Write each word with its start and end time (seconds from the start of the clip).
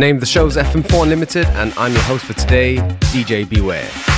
Name 0.00 0.16
of 0.16 0.20
the 0.20 0.26
show 0.26 0.46
is 0.46 0.56
FM4 0.56 1.02
Unlimited, 1.02 1.44
and 1.48 1.74
I'm 1.76 1.92
your 1.92 2.00
host 2.04 2.24
for 2.24 2.32
today, 2.32 2.76
DJ 3.12 3.46
Beware. 3.46 4.09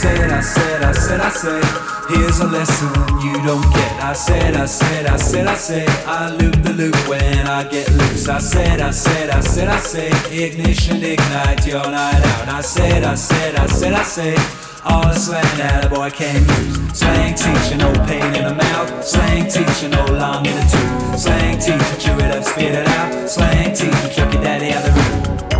Said, 0.00 0.30
I 0.30 0.40
said, 0.40 0.82
I 0.82 0.92
said, 0.92 1.20
I 1.20 1.28
said, 1.28 1.64
here's 2.08 2.40
a 2.40 2.46
lesson 2.46 2.88
you 3.20 3.34
don't 3.44 3.68
get. 3.74 3.92
I 4.02 4.14
said, 4.14 4.56
I 4.56 4.64
said, 4.64 5.06
I 5.06 5.16
said, 5.16 5.46
I 5.46 5.54
said, 5.54 5.88
I 6.06 6.34
loop 6.36 6.56
the 6.62 6.72
loop 6.72 6.96
when 7.06 7.46
I 7.46 7.64
get 7.68 7.86
loose. 7.90 8.26
I 8.26 8.38
said, 8.38 8.80
I 8.80 8.92
said, 8.92 9.28
I 9.28 9.40
said, 9.40 9.68
I 9.68 9.78
said, 9.78 10.12
ignition, 10.32 11.02
ignite 11.04 11.66
your 11.66 11.84
night 11.84 12.22
out. 12.32 12.48
I 12.48 12.62
said, 12.62 13.04
I 13.04 13.14
said, 13.14 13.56
I 13.56 13.66
said, 13.66 13.92
I 13.92 14.02
said, 14.02 14.38
all 14.84 15.02
the 15.02 15.14
slang 15.14 15.58
that 15.58 15.84
a 15.84 15.88
boy 15.90 16.08
can 16.08 16.40
use. 16.48 16.98
Slang 16.98 17.34
teacher, 17.34 17.76
no 17.76 17.92
pain 18.06 18.34
in 18.34 18.44
the 18.48 18.54
mouth. 18.54 19.06
Slang 19.06 19.50
teacher, 19.50 19.88
no 19.90 20.02
long 20.06 20.46
in 20.46 20.56
the 20.56 20.64
tooth. 20.72 21.20
Slang 21.20 21.58
teacher, 21.58 21.96
chew 22.00 22.16
it 22.24 22.34
up, 22.34 22.42
spit 22.42 22.72
it 22.72 22.88
out. 22.88 23.28
Slang 23.28 23.74
teacher, 23.74 24.08
chuck 24.08 24.32
your 24.32 24.42
daddy 24.42 24.72
out 24.72 24.82
the 24.82 24.92
room. 24.96 25.59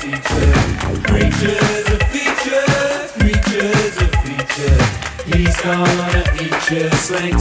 Creatures 0.00 0.24
feature, 2.08 2.64
creatures 3.18 3.96
feature. 4.24 4.80
He's 5.26 5.60
gonna 5.60 6.24
eat 6.40 6.70
you, 6.70 6.88
slang. 6.96 7.36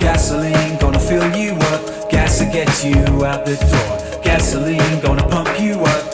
Gasoline 0.00 0.76
gonna 0.78 1.00
fill 1.00 1.34
you 1.34 1.54
up, 1.54 2.10
gas 2.10 2.40
to 2.40 2.44
get 2.44 2.84
you 2.84 3.24
out 3.24 3.46
the 3.46 3.56
door. 3.56 4.22
Gasoline 4.22 5.00
gonna 5.00 5.26
pump 5.26 5.58
you 5.58 5.80
up, 5.80 6.13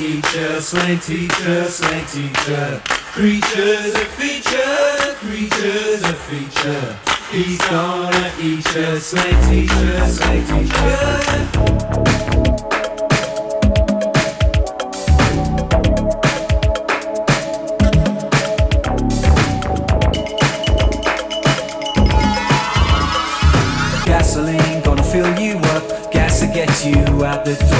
Gonna 0.00 0.60
slang 0.62 0.98
teacher, 0.98 1.64
slang 1.64 2.06
teacher. 2.06 2.80
Creatures 3.12 3.94
a 3.94 4.06
feature, 4.16 5.14
creatures 5.16 6.02
a 6.02 6.14
feature. 6.14 6.96
He's 7.30 7.58
gonna 7.68 8.32
eat 8.40 8.64
you, 8.74 8.98
slang 8.98 9.36
teacher, 9.50 10.06
slang 10.08 10.46
teacher. 10.46 10.96
Gasoline 24.06 24.80
gonna 24.82 25.02
fill 25.02 25.38
you 25.38 25.58
up, 25.58 26.10
gas 26.10 26.40
to 26.40 26.46
get 26.46 26.86
you 26.86 27.24
out 27.26 27.44
the 27.44 27.54
door. 27.54 27.79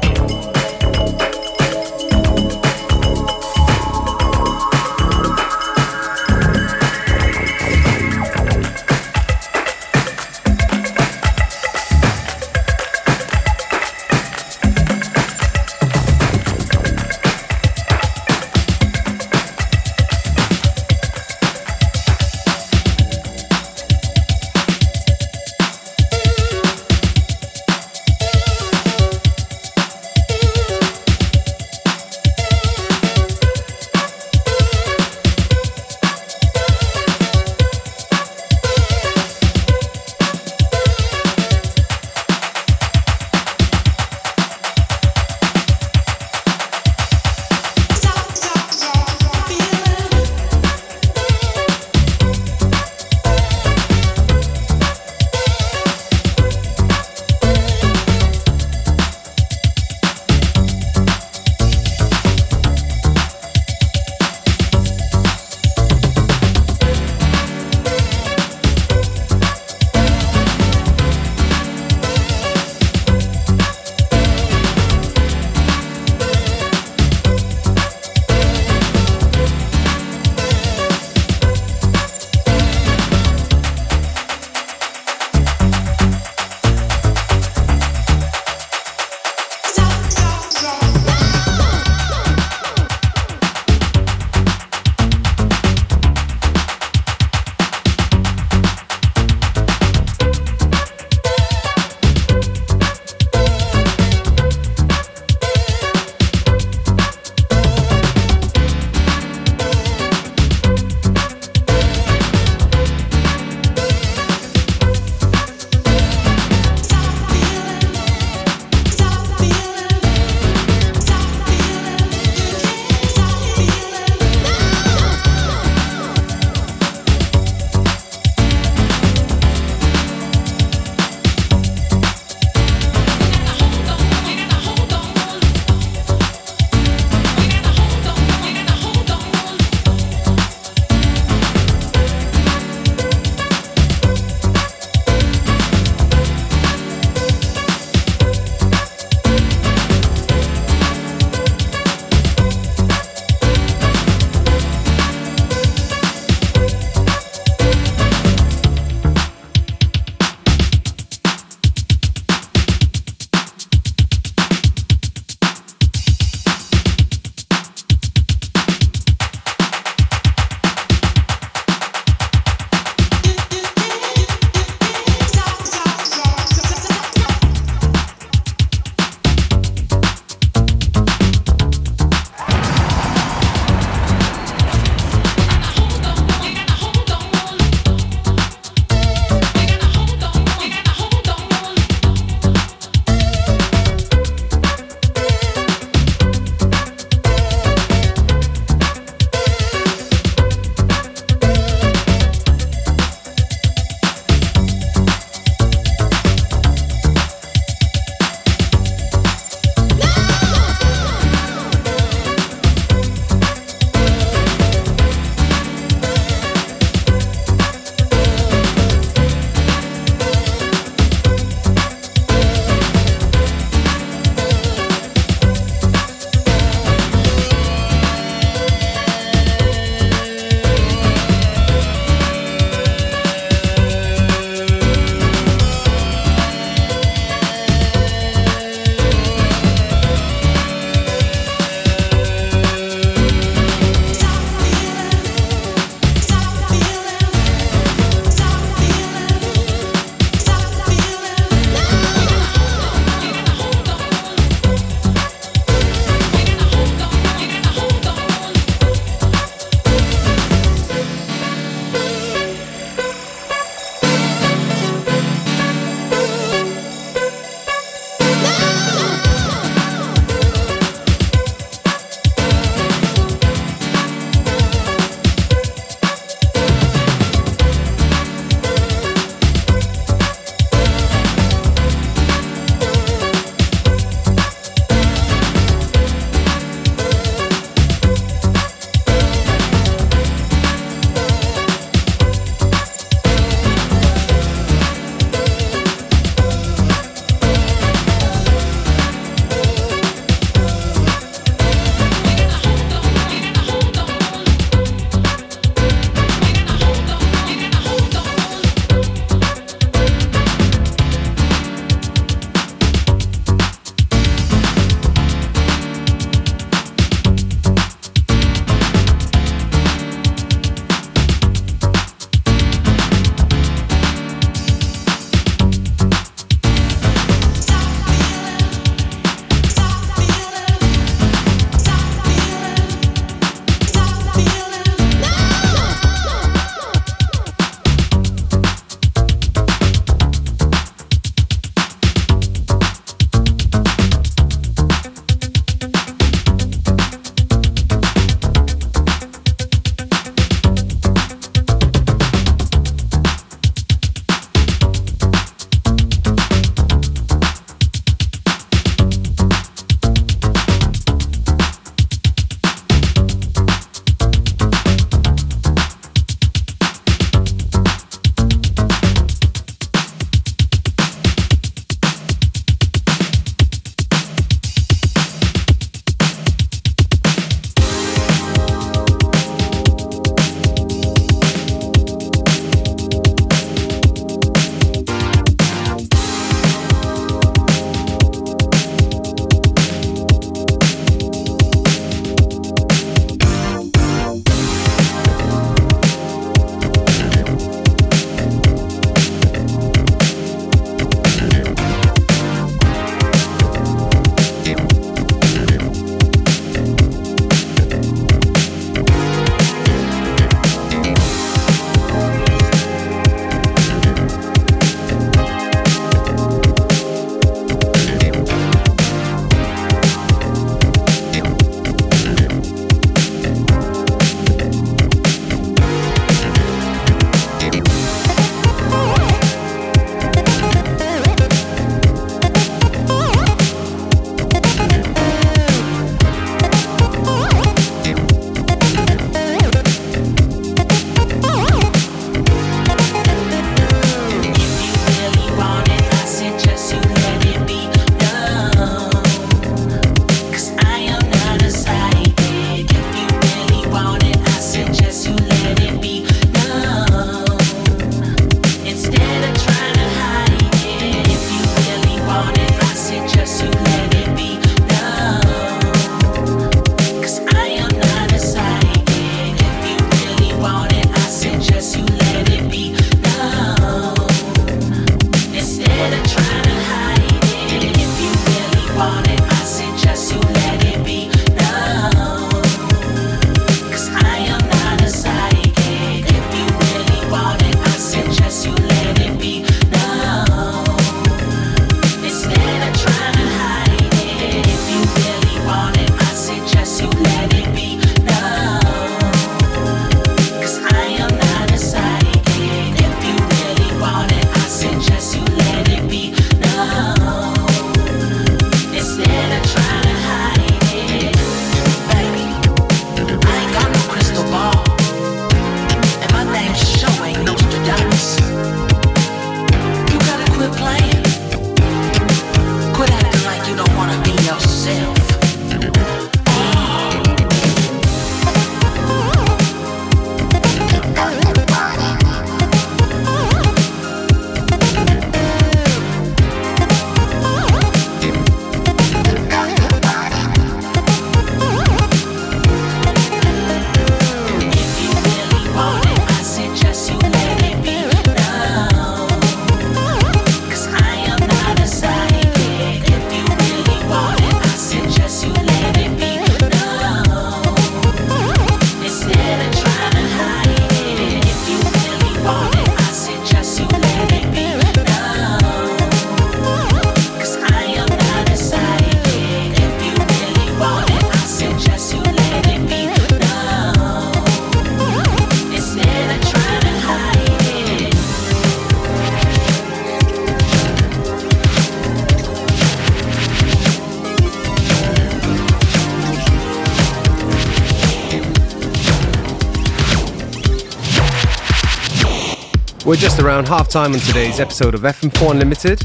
Just 593.21 593.39
around 593.39 593.67
half 593.67 593.87
time 593.87 594.13
on 594.13 594.19
today's 594.19 594.59
episode 594.59 594.95
of 594.95 595.01
FM4 595.01 595.51
Unlimited 595.51 596.01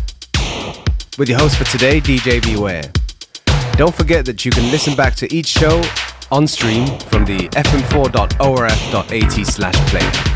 with 1.16 1.30
your 1.30 1.38
host 1.38 1.56
for 1.56 1.64
today, 1.64 1.98
DJ 1.98 2.44
Beware. 2.44 2.92
Don't 3.78 3.94
forget 3.94 4.26
that 4.26 4.44
you 4.44 4.50
can 4.50 4.70
listen 4.70 4.94
back 4.94 5.14
to 5.14 5.34
each 5.34 5.46
show 5.46 5.82
on 6.30 6.46
stream 6.46 6.86
from 7.08 7.24
the 7.24 7.48
fm4.orf.at 7.54 9.46
slash 9.46 9.74
player. 9.88 10.35